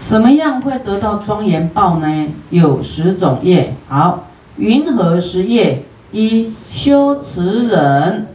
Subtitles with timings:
[0.00, 2.28] 什么样会得到庄严报呢？
[2.48, 3.74] 有十种业。
[3.88, 4.24] 好，
[4.56, 5.84] 云何十业？
[6.10, 8.26] 一修持忍，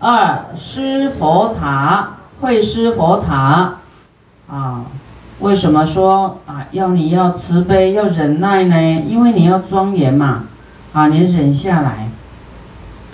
[0.00, 3.74] 二施佛塔，会施佛塔。
[4.48, 4.86] 啊，
[5.38, 9.02] 为什么说啊要你要慈悲要忍耐呢？
[9.06, 10.44] 因为你要庄严嘛。
[10.92, 12.08] 啊，你忍下来。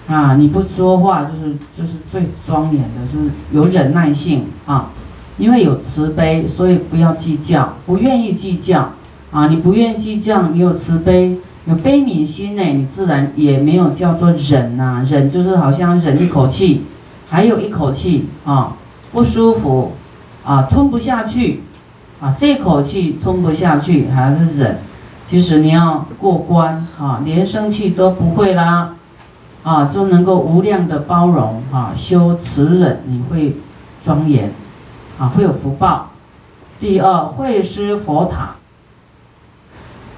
[0.09, 4.91] 啊，你不说话就是就是最庄严的，就是有忍耐性啊。
[5.39, 8.91] 因为有慈悲，所以不要计较，不愿意计较
[9.31, 9.47] 啊！
[9.47, 15.07] 你不愿意计较，你有慈悲，有悲悯心呢，你自然也没有叫做忍呐。
[15.09, 16.83] 忍就是好像忍一口气，
[17.29, 18.73] 还有一口气啊，
[19.13, 19.93] 不舒服
[20.45, 21.63] 啊，吞不下去
[22.21, 24.79] 啊，这口气吞不下去还是忍。
[25.25, 28.95] 其实你要过关啊，连生气都不会啦
[29.63, 33.55] 啊，就能够无量的包容啊，修慈忍，你会
[34.05, 34.51] 庄严。
[35.19, 36.11] 啊，会有福报。
[36.81, 38.55] 第二，会施佛塔。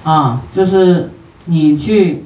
[0.03, 1.11] 啊，就是
[1.45, 2.25] 你去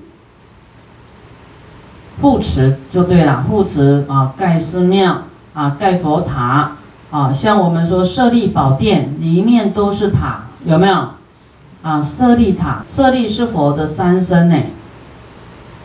[2.21, 5.23] 护持就对了，护持啊，盖寺庙
[5.53, 6.71] 啊，盖佛塔
[7.11, 11.09] 啊，像我们说舍利宝殿里面都是塔，有没有？
[11.81, 14.55] 啊，舍利塔，舍利是佛的三身呢。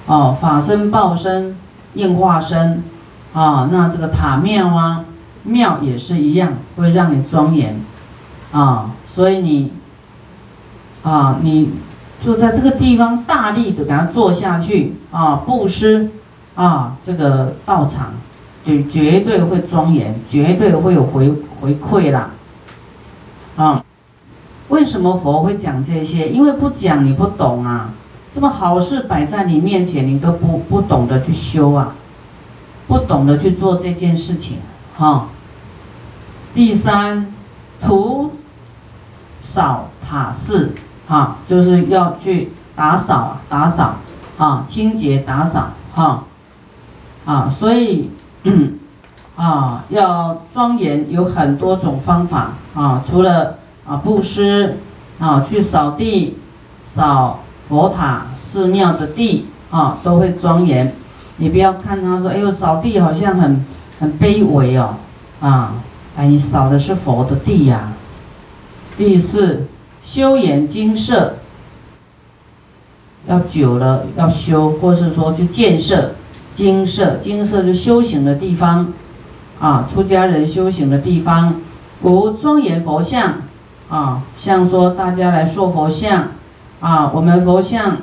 [0.06, 1.56] 哦，法身、报身、
[1.94, 2.82] 应化身。
[3.32, 5.04] 啊，那这个塔庙啊。
[5.42, 7.80] 庙也是一样，会让你庄严，
[8.52, 9.72] 啊，所以你，
[11.02, 11.70] 啊，你
[12.20, 16.10] 就在这个地方大力的给它做下去，啊，布施，
[16.54, 18.12] 啊，这个道场，
[18.64, 22.30] 对，绝对会庄严，绝对会有回回馈啦，
[23.56, 23.84] 啊，
[24.68, 26.28] 为什么佛会讲这些？
[26.28, 27.94] 因为不讲你不懂啊，
[28.34, 31.94] 这么好事摆在你面前，你都不不懂得去修啊，
[32.86, 34.58] 不懂得去做这件事情。
[35.00, 35.28] 哈，
[36.52, 37.32] 第三，
[37.80, 38.32] 徒
[39.40, 40.74] 扫塔寺，
[41.08, 43.94] 哈，就是要去打扫，打扫，
[44.36, 46.24] 啊，清洁打扫，哈，
[47.24, 48.10] 啊，所以，
[49.36, 53.56] 啊，要庄严有很多种方法啊，除了
[53.86, 54.76] 啊布施，
[55.18, 56.36] 啊去扫地，
[56.86, 57.40] 扫
[57.70, 60.94] 佛塔、寺庙的地，啊，都会庄严。
[61.38, 63.64] 你不要看他说，哎呦，扫地好像很。
[64.00, 64.96] 很卑微哦，
[65.40, 65.74] 啊，
[66.16, 67.92] 哎，你扫的是佛的地呀。
[68.96, 69.66] 第四，
[70.02, 71.36] 修眼精舍，
[73.26, 76.12] 要久了要修，或是说去建设
[76.54, 78.90] 金色，金色是修行的地方，
[79.60, 81.60] 啊，出家人修行的地方。
[82.02, 83.34] 如庄严佛像，
[83.90, 86.28] 啊，像说大家来塑佛像，
[86.80, 87.98] 啊，我们佛像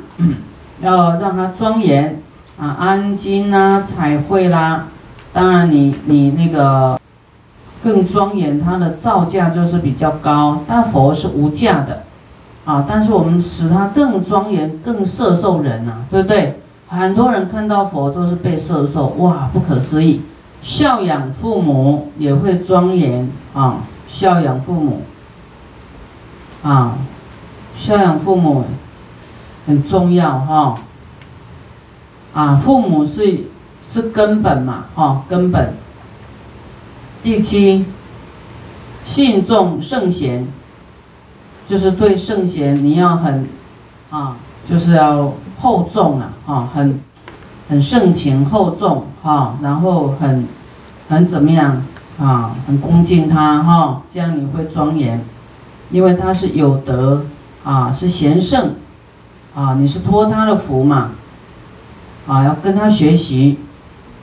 [0.82, 2.22] 要让它庄严，
[2.60, 4.90] 啊，安金啊，彩绘啦。
[5.38, 7.00] 当然，你你那个
[7.84, 10.64] 更庄严，它的造价就是比较高。
[10.68, 12.02] 但佛是无价的，
[12.66, 16.60] 啊，但是我们使它更庄严、更摄受人呐，对不对？
[16.88, 20.24] 很多人看到佛都是被摄受，哇，不可思议！
[20.64, 25.04] 孝养父母也会庄严啊，孝养父母
[26.64, 26.98] 啊，
[27.76, 28.64] 孝养父母
[29.68, 30.80] 很重要哈，
[32.34, 33.44] 啊，父母是。
[33.90, 34.86] 是根本嘛？
[34.96, 35.74] 哦，根本。
[37.24, 37.86] 第七，
[39.04, 40.48] 信众圣贤，
[41.66, 43.48] 就是对圣贤你要很，
[44.10, 44.36] 啊，
[44.70, 47.02] 就是要厚重啊，啊，很，
[47.70, 50.48] 很盛情厚重哈，然后很，
[51.10, 51.84] 很怎么样
[52.20, 52.56] 啊？
[52.68, 55.24] 很恭敬他哈，这样你会庄严，
[55.90, 57.26] 因为他是有德
[57.64, 58.76] 啊，是贤圣，
[59.56, 61.12] 啊，你是托他的福嘛，
[62.28, 63.60] 啊，要跟他学习。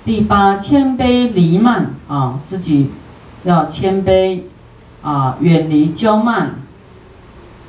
[0.05, 2.91] 第八，谦卑离慢啊，自己
[3.45, 4.41] 要谦卑
[5.01, 6.57] 啊，远离骄慢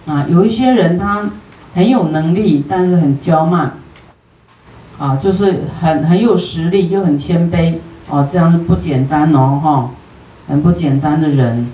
[0.06, 0.26] 啊。
[0.30, 1.30] 有一些人他
[1.74, 3.76] 很有能力，但是很骄慢
[5.00, 7.76] 啊，就是很很有实力又很谦卑
[8.10, 9.90] 哦，这样不简单哦，哈，
[10.50, 11.70] 很不简单的人。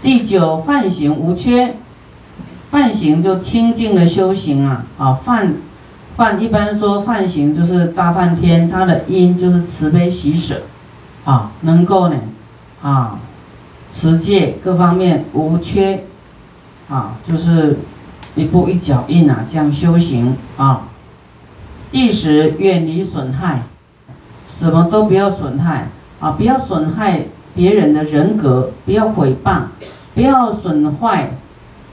[0.00, 1.76] 第九，犯行无缺，
[2.70, 5.52] 犯行就清净的修行啊，啊犯。
[6.20, 10.64] 梵一般说梵行就是大梵天，他的因就是慈悲喜舍，
[11.24, 12.16] 啊，能够呢，
[12.82, 13.18] 啊，
[13.90, 16.04] 持戒各方面无缺，
[16.90, 17.78] 啊，就是
[18.34, 20.82] 一步一脚印啊，这样修行啊。
[21.90, 23.62] 第十，远离损害，
[24.52, 25.88] 什么都不要损害
[26.20, 27.22] 啊，不要损害
[27.54, 29.62] 别人的人格，不要毁谤，
[30.14, 31.30] 不要损坏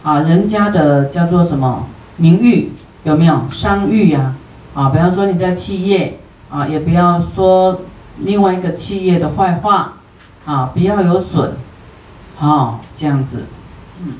[0.03, 1.87] 啊人家的叫做什么
[2.17, 2.73] 名誉。
[3.07, 4.35] 有没有伤誉呀？
[4.73, 6.19] 啊，比方说你在企业
[6.49, 7.79] 啊，也不要说
[8.17, 9.93] 另外一个企业的坏话，
[10.45, 11.53] 啊，不要有损，
[12.35, 13.45] 好，这样子，
[14.03, 14.15] 嗯，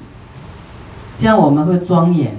[1.18, 2.34] 这样我们会庄严。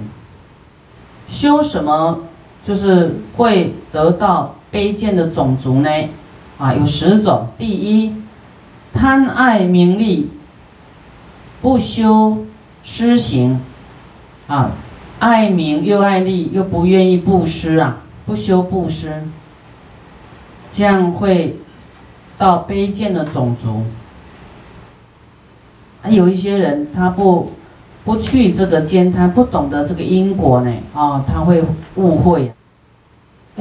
[1.29, 2.21] 修什么
[2.65, 5.89] 就是会得到卑贱的种族呢？
[6.57, 7.49] 啊，有十种。
[7.59, 8.15] 第一，
[8.91, 10.31] 贪爱名利，
[11.61, 12.39] 不修
[12.83, 13.61] 施行，
[14.47, 14.71] 啊，
[15.19, 19.21] 爱名又爱利，又不愿意布施啊，不修布施，
[20.71, 21.57] 这样会
[22.37, 23.83] 到卑贱的种族。
[26.01, 27.51] 还有一些人，他不
[28.05, 31.63] 不去这个兼贪，不懂得这个因果呢，啊，他会
[31.95, 32.53] 误会。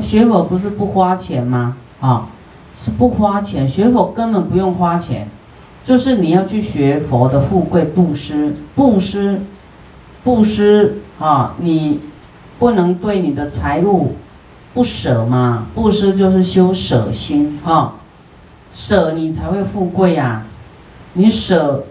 [0.01, 1.77] 学佛不是不花钱吗？
[2.01, 2.29] 啊，
[2.77, 5.29] 是不花钱，学佛根本不用花钱，
[5.85, 9.41] 就是你要去学佛的富贵布施，布施，
[10.23, 12.01] 布施啊，你
[12.59, 14.15] 不能对你的财物
[14.75, 17.95] 不舍嘛，布施就是修舍心啊，
[18.75, 20.45] 舍你才会富贵呀，
[21.15, 21.85] 你舍。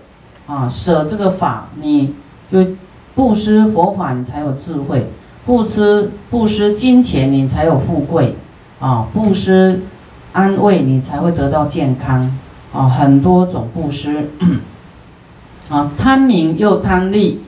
[0.50, 2.14] 啊，舍这个法，你
[2.50, 2.66] 就
[3.14, 5.02] 布施佛法，你才有智慧；
[5.46, 8.30] 布施布施金钱，你才有富贵；
[8.80, 9.82] 啊，布施
[10.32, 12.34] 安慰，你才会得到健康。
[12.72, 14.30] 啊，很多种布施。
[15.68, 17.44] 啊，贪名又贪利，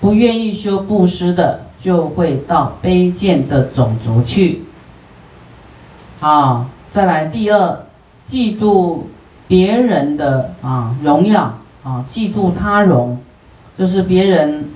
[0.00, 4.62] 不愿意修布施的，就会到卑贱的种族去。
[6.20, 7.84] 啊，再来第二，
[8.26, 9.00] 嫉妒
[9.46, 11.54] 别人的啊荣耀。
[11.84, 13.16] 啊，嫉妒他荣，
[13.78, 14.70] 就是别人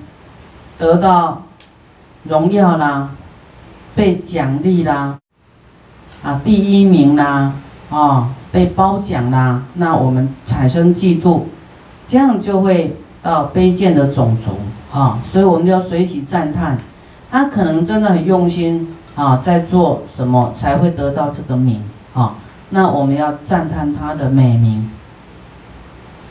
[0.77, 1.43] 得到
[2.23, 3.09] 荣耀啦，
[3.93, 5.17] 被奖励啦，
[6.23, 7.51] 啊，第一名啦，
[7.89, 11.41] 啊，被褒奖啦，那我们产生嫉妒，
[12.07, 14.51] 这样就会到卑贱的种族
[14.97, 16.77] 啊，所以我们要随喜赞叹，
[17.29, 21.81] 他可能真的很用心啊，在做什么才会得到这个名
[22.13, 22.35] 啊，
[22.69, 24.89] 那我们要赞叹他的美名。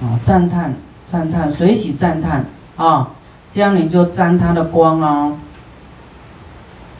[0.02, 0.74] 啊，赞叹，
[1.06, 2.46] 赞叹，随喜赞叹
[2.76, 3.10] 啊，
[3.52, 5.36] 这样你就沾他的光哦。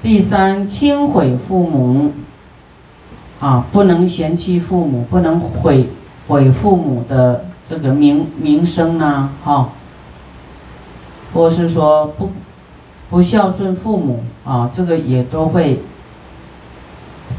[0.03, 2.13] 第三，轻毁父母，
[3.41, 5.89] 啊，不能嫌弃父母，不能毁
[6.29, 9.69] 毁父母的这个名名声啊，哈，
[11.33, 12.31] 或是说不
[13.09, 15.81] 不孝顺父母啊，这个也都会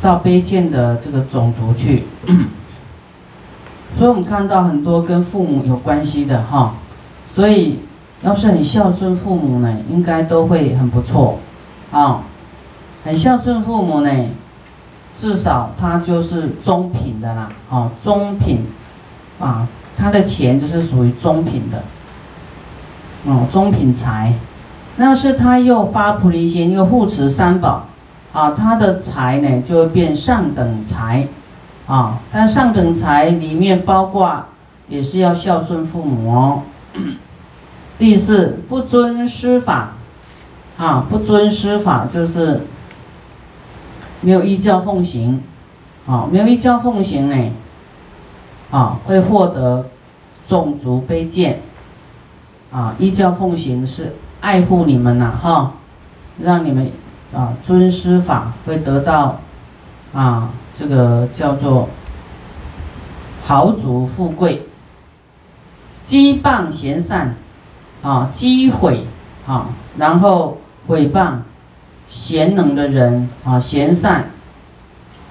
[0.01, 2.03] 到卑贱的这个种族去。
[3.97, 6.75] 所以我们看到很多跟父母有关系的哈，
[7.29, 7.79] 所以
[8.23, 11.39] 要是很孝顺父母呢，应该都会很不错，
[11.91, 12.23] 啊，
[13.03, 14.09] 很孝顺父母呢，
[15.19, 18.65] 至少他就是中品的啦，哦，中品，
[19.39, 19.67] 啊，
[19.97, 21.83] 他的钱就是属于中品的，
[23.25, 24.33] 哦，中品财，
[24.97, 27.87] 那是他又发菩提心又护持三宝，
[28.33, 31.27] 啊，他的财呢就会变上等财。
[31.87, 34.45] 啊，但上等财里面包括
[34.87, 36.61] 也是要孝顺父母哦。
[37.97, 39.95] 第四，不遵师法，
[40.77, 42.61] 啊，不遵师法就是
[44.21, 45.43] 没有依教奉行，
[46.07, 47.51] 啊，没有依教奉行呢，
[48.69, 49.87] 啊，会获得
[50.47, 51.59] 种族卑贱，
[52.71, 55.73] 啊，依教奉行是爱护你们呐，哈，
[56.41, 56.89] 让你们
[57.33, 59.39] 啊尊师法会得到
[60.13, 60.49] 啊。
[60.73, 61.89] 这个叫做
[63.45, 64.65] 豪族富贵，
[66.07, 67.35] 讥谤贤善，
[68.01, 69.05] 啊，讥毁，
[69.45, 71.33] 啊，然后毁谤
[72.09, 74.23] 贤能的人，啊，贤善，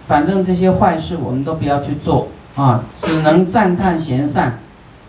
[0.07, 4.59] 反正这些坏事我们都不要去做，啊，只能赞叹贤善，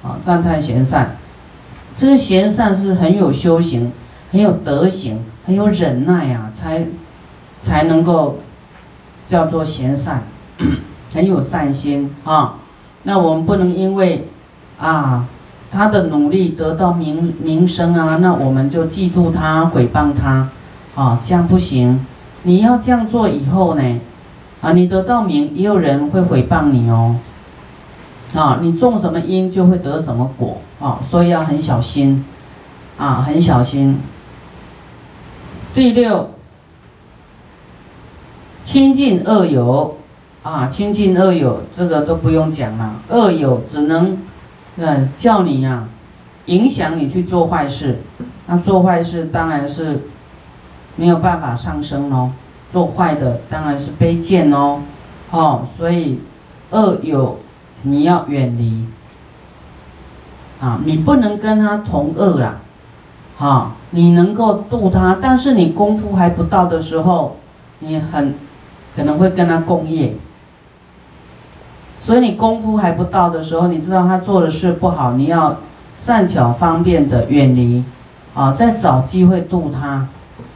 [0.02, 1.18] 啊，赞叹贤善，
[1.96, 3.92] 这个贤善是很有修行，
[4.32, 6.86] 很有德行，很有忍耐啊，才
[7.62, 8.40] 才能够。
[9.28, 10.24] 叫做贤善，
[11.14, 12.56] 很有善心啊。
[13.04, 14.28] 那我们不能因为
[14.78, 15.26] 啊
[15.72, 20.50] 他的努力得到名名声啊，那我们就嫉妒他、毁谤他
[21.02, 22.06] 啊，这样不行。
[22.44, 24.00] 你要这样做以后呢，
[24.60, 27.16] 啊，你得到名，也有人会毁谤你哦。
[28.34, 32.26] 啊，你种什么因就会得什么果啊，所以要很小心
[32.98, 34.00] 啊，很小心。
[35.74, 36.30] 第六。
[38.64, 39.98] 亲近恶友，
[40.44, 42.94] 啊，亲近恶友，这个都不用讲了。
[43.10, 44.20] 恶友只能，
[44.78, 45.88] 嗯，叫你呀，
[46.46, 48.00] 影响你去做坏事。
[48.46, 50.02] 那做坏事当然是
[50.96, 52.30] 没有办法上升喽。
[52.72, 54.82] 做坏的当然是卑贱哦，
[55.32, 56.20] 哦，所以
[56.70, 57.40] 恶友
[57.84, 58.86] 你要远离。
[60.60, 62.58] 啊，你不能跟他同恶啦，
[63.40, 67.38] 啊，你能够度他，但是你功夫还不到的时候，
[67.80, 68.36] 你很。
[68.94, 70.18] 可能会跟他共业，
[72.02, 75.60] 所以你功夫还不到的时候，你知道他做的事不好，你要
[75.96, 77.86] 善巧方便的远离，
[78.34, 80.06] 啊，在找机会度他，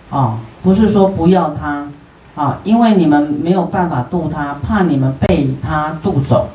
[0.09, 1.87] 啊，不是说不要他，
[2.35, 6.49] 啊，因为你们没有办法度他，怕你们被他渡走，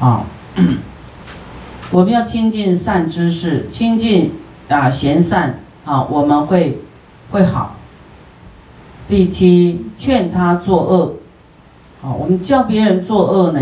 [0.00, 0.24] 啊，
[1.92, 4.32] 我们要亲近善知识，亲近
[4.68, 6.78] 啊贤善，啊，我们会
[7.30, 7.76] 会好。
[9.08, 11.14] 第七，劝他作恶，
[12.02, 13.60] 啊，我们叫别人作恶呢，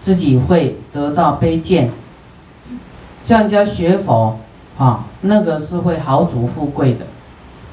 [0.00, 1.90] 自己会得到卑贱。
[3.24, 4.38] 叫人家学佛，
[4.78, 7.06] 啊，那个是会豪族富贵的，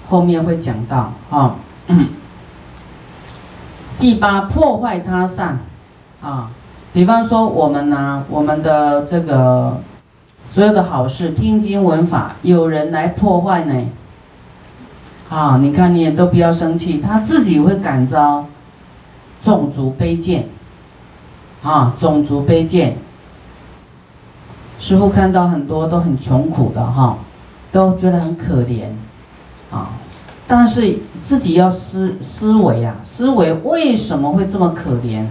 [0.10, 1.56] 后面会讲到啊。
[4.00, 5.60] 第八，破坏他善，
[6.22, 6.50] 啊，
[6.94, 9.78] 比方说我们呢，我们的这个
[10.54, 13.74] 所有的好事，听经闻法，有人来破坏呢。
[15.28, 18.46] 啊，你看你也都不要生气，他自己会感召
[19.44, 20.48] 种族卑贱，
[21.64, 22.96] 啊，种族卑贱。
[24.80, 27.18] 师傅看到很多都很穷苦的哈，
[27.72, 28.84] 都觉得很可怜，
[29.72, 29.90] 啊，
[30.48, 35.26] 但是自己要思思维啊，思维为什么会这么可怜？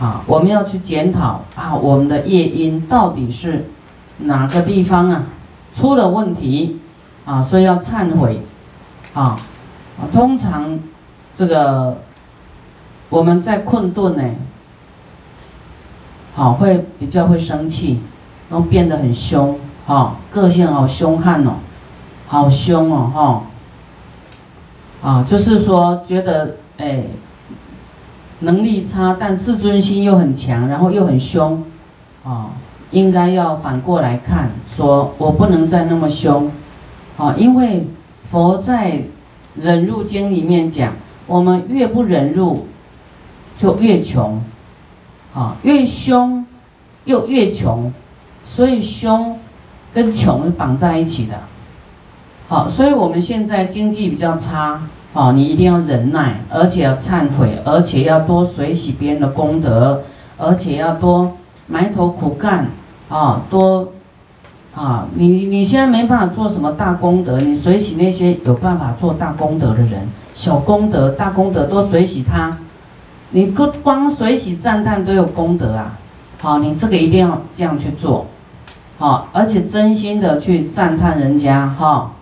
[0.00, 3.66] 啊，我们要去检讨啊，我们的业因到底是
[4.18, 5.24] 哪个地方啊
[5.74, 6.80] 出了问题
[7.24, 8.40] 啊，所以要忏悔。
[9.14, 9.38] 啊，
[10.10, 10.80] 通常
[11.36, 11.98] 这个
[13.10, 14.22] 我们在困顿呢，
[16.34, 18.00] 好会比较会生气，
[18.48, 21.56] 然后变得很凶，哈，个性好凶悍哦，
[22.26, 23.44] 好凶哦，
[25.02, 27.04] 哈，啊，就是说觉得哎，
[28.42, 31.64] 能力差，但自尊心又很强，然后又很凶，
[32.22, 32.50] 啊，
[32.92, 36.50] 应该要反过来看，说我不能再那么凶，
[37.16, 37.86] 啊，因为。
[38.30, 39.02] 佛在
[39.56, 40.94] 忍辱经里面讲，
[41.26, 42.66] 我们越不忍辱，
[43.58, 44.42] 就越穷，
[45.34, 46.42] 啊，越凶
[47.04, 47.92] 又越穷，
[48.46, 49.38] 所以凶
[49.92, 51.40] 跟穷是绑在一起的，
[52.48, 54.80] 好，所以我们现在经济比较差，
[55.12, 60.02] 哦，你一定要忍耐，而且要忏悔，而且要多随喜别人的功德，
[60.38, 62.66] 而且要多埋头苦干，
[63.08, 63.88] 啊，多。
[64.74, 72.56] 啊，你你现在没办法做什么大功德，你随喜那些有办法做大功德的人，小功德、大功德都随喜他，
[73.32, 75.98] 你光光随喜赞叹都有功德啊！
[76.40, 78.24] 好，你这个一定要这样去做，
[78.96, 82.12] 好，而且真心的去赞叹人家哈，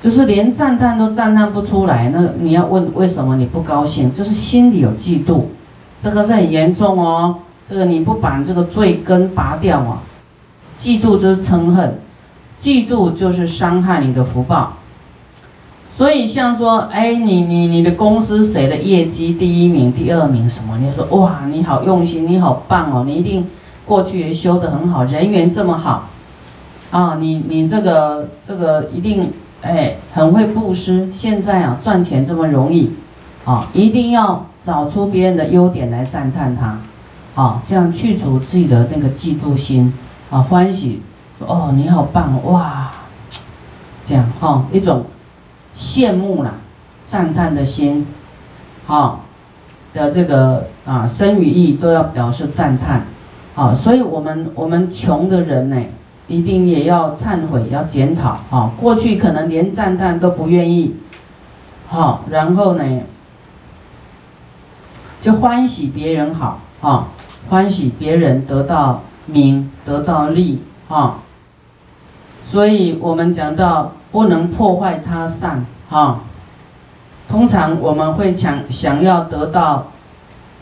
[0.00, 4.12] 就是连赞叹都赞叹不出来，那你要问为什么你不高兴？
[4.12, 5.42] 就是心里有嫉妒，
[6.02, 7.36] 这个是很严重哦，
[7.68, 10.02] 这个你不把这个罪根拔掉啊！
[10.78, 11.98] 嫉妒就是嗔恨，
[12.60, 14.74] 嫉妒就是伤害你的福报。
[15.90, 20.76] 所以像说，哎，你你你的公司谁的业绩第一名、第二名什么？
[20.78, 23.46] 你说哇，你好用心，你好棒哦，你一定
[23.86, 26.10] 过去也修得很好，人缘这么好
[26.90, 29.32] 啊，你你这个这个一定
[29.62, 31.10] 哎很会布施。
[31.12, 32.92] 现在啊赚钱这么容易
[33.44, 36.78] 啊，一定要找出别人的优点来赞叹他，
[37.40, 39.92] 啊，这样去除自己的那个嫉妒心。
[40.28, 41.00] 啊，欢喜，
[41.38, 42.90] 哦，你好棒哇！
[44.04, 45.04] 这样哈，一种
[45.72, 46.54] 羡慕啦、
[47.06, 48.04] 赞叹的心，
[48.86, 49.24] 好，
[49.94, 53.06] 的这个啊，生与意都要表示赞叹，
[53.54, 55.80] 啊，所以我们我们穷的人呢，
[56.28, 60.96] 一定也要忏悔，要检讨，啊，过去可能连赞叹都不愿意，
[61.88, 63.02] 好，然后呢，
[65.20, 67.08] 就欢喜别人好，啊，
[67.48, 69.02] 欢喜别人得到。
[69.28, 71.18] 名得到利啊，
[72.44, 76.20] 所以我们讲到不能破坏他善啊。
[77.28, 79.88] 通常我们会想想要得到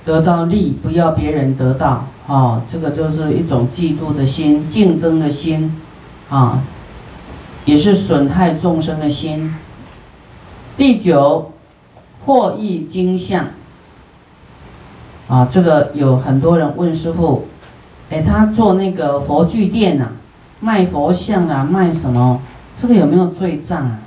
[0.03, 5.77] 得到利，不要别人得到啊，这个就是一种嫉妒的心、竞争的心
[6.31, 6.63] 啊，
[7.67, 9.55] 也是损害众生的心。
[10.77, 11.53] 第九，
[12.25, 13.47] 获益金相
[15.29, 17.47] 啊，这个有很多人问师傅。
[18.11, 20.09] 哎，他做那个佛具店呐，
[20.61, 22.41] 卖佛像啊，卖什么？
[22.77, 23.99] 这个有没有罪障啊？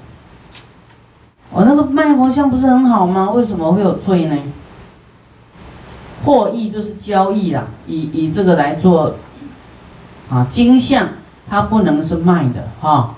[1.51, 3.31] 我那个卖佛像不是很好吗？
[3.31, 4.35] 为什么会有罪呢？
[6.27, 9.15] 获益就是交易啦，以以这个来做
[10.29, 11.07] 啊，金像
[11.49, 13.15] 它不能是卖的哈，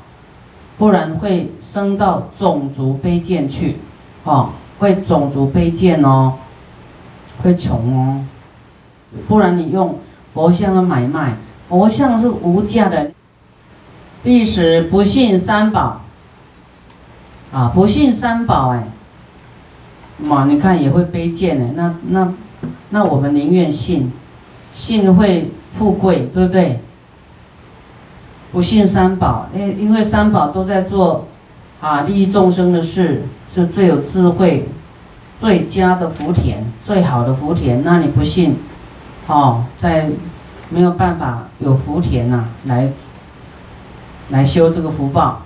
[0.78, 3.78] 不然会升到种族卑贱去，
[4.24, 6.36] 哈，会种族卑贱哦，
[7.42, 8.26] 会穷哦，
[9.28, 9.98] 不然你用。
[10.32, 11.34] 佛像的买卖，
[11.68, 13.12] 佛像是无价的。
[14.24, 16.02] 第十，不信三宝，
[17.52, 18.88] 啊，不信三宝，哎，
[20.20, 21.74] 嘛，你看也会卑贱呢。
[21.76, 22.34] 那那
[22.90, 24.12] 那我们宁愿信，
[24.74, 26.80] 信会富贵，对不对？
[28.52, 31.28] 不信三宝，因因为三宝都在做
[31.80, 33.22] 啊利益众生的事，
[33.54, 34.68] 是最有智慧、
[35.40, 37.84] 最佳的福田、最好的福田。
[37.84, 38.56] 那你不信，
[39.28, 40.10] 哦，在
[40.70, 42.90] 没有办法有福田呐，来
[44.30, 45.44] 来修这个福报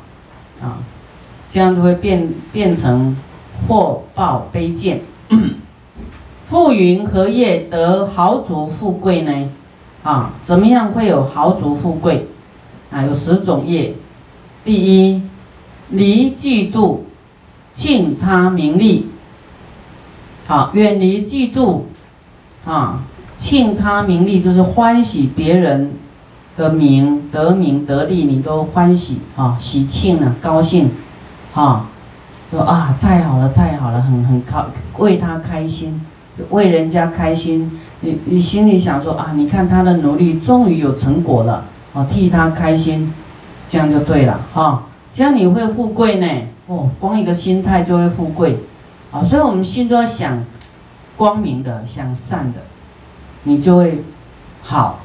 [0.61, 0.79] 啊，
[1.49, 3.15] 这样就会变变成
[3.67, 5.01] 祸报悲见。
[6.53, 9.49] 富云何业得豪族富贵呢？
[10.03, 12.27] 啊，怎么样会有豪族富贵？
[12.91, 13.95] 啊，有十种业。
[14.63, 15.23] 第一，
[15.89, 16.99] 离嫉妒，
[17.73, 19.09] 敬他名利。
[20.45, 21.79] 好，远离嫉妒，
[22.67, 22.99] 啊，
[23.39, 25.93] 庆他名利，就是欢喜别人
[26.55, 30.91] 的名得名得利，你都欢喜啊，喜庆啊，高兴，
[31.55, 31.87] 啊，
[32.51, 34.67] 说啊，太好了，太好了，很很高，
[34.99, 35.99] 为他开心，
[36.49, 41.65] 为人家开心，你你心里想说啊，你看他的努力终于有成果了。
[41.93, 43.13] 哦，替他开心，
[43.69, 44.83] 这样就对了哈。
[45.13, 46.27] 这样你会富贵呢？
[46.65, 48.57] 哦，光一个心态就会富贵，
[49.11, 50.43] 啊，所以我们心都要想
[51.15, 52.59] 光明的，想善的，
[53.43, 54.03] 你就会
[54.63, 55.01] 好。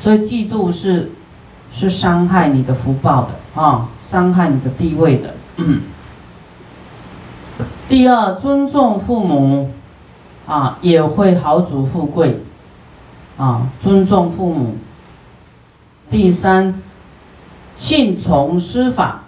[0.00, 1.12] 所以嫉妒是
[1.74, 5.34] 是伤害你的福报的啊，伤害你的地位的。
[7.92, 9.68] 第二，尊重父母，
[10.46, 12.40] 啊，也会豪族富贵，
[13.36, 14.76] 啊，尊重父母。
[16.10, 16.80] 第三，
[17.76, 19.24] 信从师法，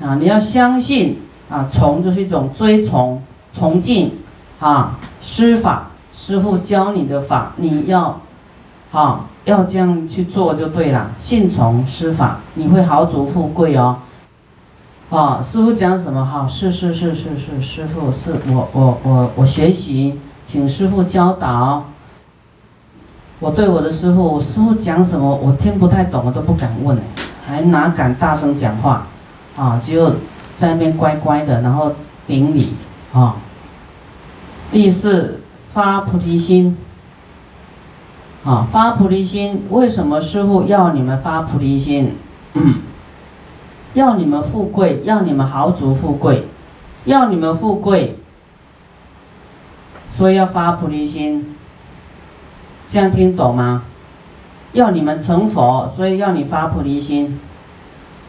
[0.00, 1.20] 啊，你要相信
[1.50, 3.20] 啊，从就是一种追从、
[3.52, 4.12] 崇敬
[4.60, 8.20] 啊，师法，师傅教你的法，你要，
[8.92, 11.10] 啊，要这样去做就对了。
[11.18, 13.98] 信从师法，你会豪族富贵哦。
[15.08, 16.24] 啊，师傅讲什么？
[16.24, 21.84] 哈，是是是是是，师傅是我我我我学习，请师傅教导。
[23.38, 26.98] 我对我的师傅，我师傅讲什么我听不太懂，我都不敢问
[27.46, 29.06] 还哪敢大声讲话，
[29.56, 30.16] 啊，就
[30.56, 31.92] 在那边乖乖的，然后
[32.26, 32.74] 顶礼，
[33.12, 33.36] 啊。
[34.72, 35.40] 第四，
[35.72, 36.76] 发菩提心，
[38.44, 42.16] 啊，发菩提心，为什么师傅要你们发菩提心？
[43.96, 46.46] 要你们富贵，要你们豪族富贵，
[47.06, 48.18] 要你们富贵，
[50.14, 51.56] 所以要发菩提心。
[52.90, 53.84] 这样听懂吗？
[54.72, 57.40] 要你们成佛，所以要你发菩提心。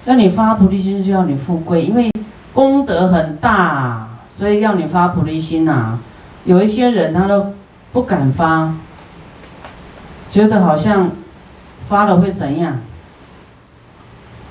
[0.06, 2.10] 要你发菩提心，就要你富贵，因为
[2.54, 6.00] 功德很大，所以要你发菩提心呐。
[6.46, 7.52] 有一些人他都
[7.92, 8.74] 不敢发，
[10.30, 11.12] 觉得好像
[11.90, 12.80] 发了会怎样？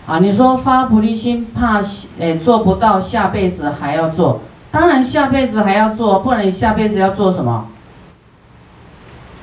[0.07, 1.83] 啊，你说发菩提心，怕
[2.19, 4.41] 诶做不到，下辈子还要做。
[4.71, 7.67] 当然下辈子还要做，不然你下辈子要做什么？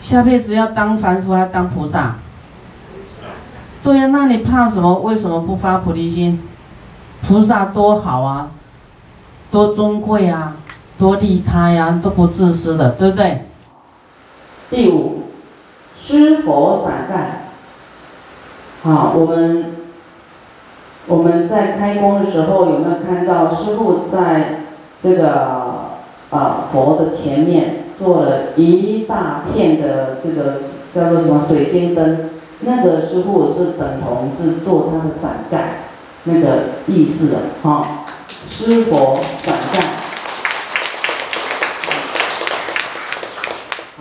[0.01, 2.15] 下辈子要当凡夫还要当菩萨？
[3.83, 4.93] 对呀，那你怕什么？
[4.99, 6.41] 为什么不发菩提心？
[7.27, 8.49] 菩萨多好啊，
[9.51, 10.55] 多尊贵啊，
[10.97, 13.45] 多利他呀，都不自私的，对不对？
[14.69, 15.23] 第五，
[15.97, 17.49] 施佛散盖。
[18.83, 19.65] 好，我们
[21.07, 24.63] 我们在开工的时候有没有看到师傅在
[25.01, 27.79] 这个啊佛的前面？
[27.95, 30.61] 做了一大片的这个
[30.93, 35.83] 叫做什么水晶灯，那个师傅是等同是做他的伞盖，
[36.23, 38.03] 那个意思的哈，
[38.49, 39.79] 师佛伞盖，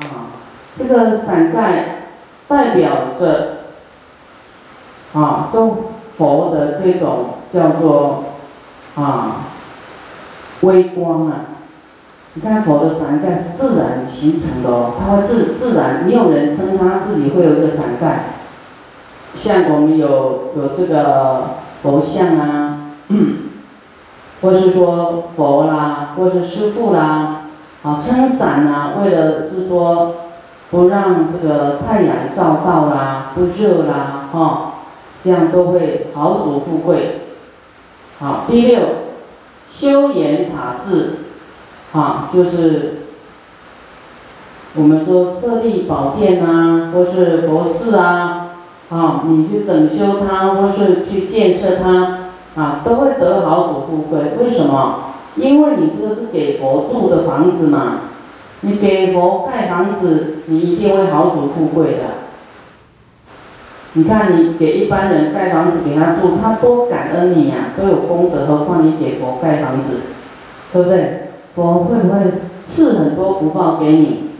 [0.01, 0.33] 啊，
[0.79, 2.07] 这个伞盖
[2.49, 3.59] 代表着
[5.13, 5.85] 啊，中
[6.23, 8.23] 佛的这种叫做
[8.95, 9.47] 啊
[10.61, 11.33] 微光啊。
[12.35, 18.27] 你看佛的伞盖是自然形成的哦，它会自自然，没有人称它自己会有一个伞盖。
[19.35, 22.93] 像我们有有这个佛像啊，
[24.41, 27.43] 或是说佛啦，或是师傅啦，
[27.83, 30.15] 啊撑伞呐，为了是说
[30.71, 34.72] 不让这个太阳照到啦，不热啦，哈，
[35.23, 37.21] 这样都会豪族富贵。
[38.19, 38.81] 好，第六，
[39.71, 41.15] 修言塔寺。
[41.93, 43.03] 啊，就是
[44.75, 48.55] 我们说设立宝殿啊，或是佛寺啊，
[48.89, 54.33] 啊，你去整修它，或是去建设它，啊，都会得好主富贵。
[54.41, 55.13] 为什么？
[55.37, 58.01] 因为你这个是给佛住的房子嘛，
[58.63, 62.22] 你给佛盖房子，你一定会好主富贵的。
[63.95, 69.97] 你看，你给一般人盖房子给他住，他多感恩你呀，都有功德，何况你给佛盖房子，
[70.73, 71.29] 对不对？
[71.55, 72.21] 佛会不会
[72.65, 74.31] 赐很多福报给你？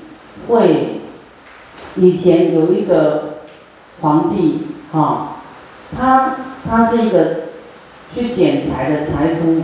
[0.49, 1.01] 会。
[1.97, 3.41] 以前有一个
[4.01, 5.37] 皇帝，哈，
[5.95, 6.37] 他
[6.67, 7.19] 他是一个
[8.11, 9.61] 去捡财的财夫，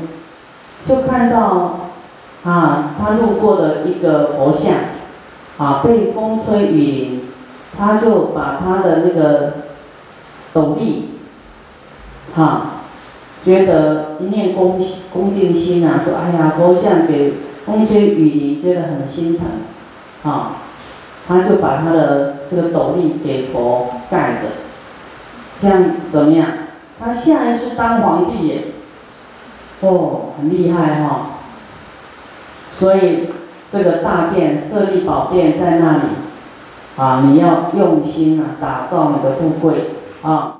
[0.84, 1.78] 就看到
[2.44, 4.74] 啊，他路过的一个佛像，
[5.56, 7.20] 啊，被风吹雨淋，
[7.78, 9.54] 他就把他的那个
[10.52, 11.10] 斗笠，
[12.34, 12.82] 哈，
[13.44, 14.80] 觉得一念恭
[15.12, 17.34] 恭敬心啊，说哎呀，佛像给
[17.66, 19.46] 风吹雨淋，觉得很心疼，
[20.30, 20.56] 啊，
[21.26, 24.48] 他就把他的这个斗笠给佛盖着，
[25.60, 26.48] 这样怎么样？
[27.00, 28.64] 他下一世当皇帝耶，
[29.80, 31.30] 哦，很厉害哈。
[32.72, 33.28] 所以
[33.70, 36.02] 这个大殿设立宝殿在那里，
[36.96, 39.90] 啊，你要用心啊，打造你的富贵
[40.22, 40.57] 啊。